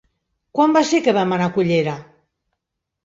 Quan 0.59 0.71
va 0.77 0.81
ser 0.93 1.01
que 1.07 1.13
vam 1.17 1.37
anar 1.37 1.49
a 1.51 1.55
Cullera? 1.59 1.95